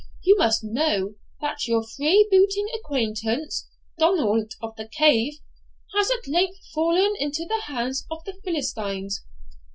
[0.23, 3.67] You must know, that your free booting acquaintance,
[3.99, 5.33] Donald of the Cave,
[5.95, 9.23] has at length fallen into the hands of the Philistines.